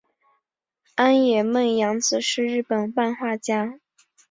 [0.95, 3.79] 安野梦洋子是日本漫画家。